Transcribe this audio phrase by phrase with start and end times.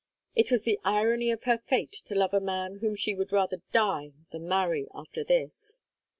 [0.33, 3.61] It was the irony of her fate to love a man whom she would rather
[3.71, 5.79] die than marry, after this!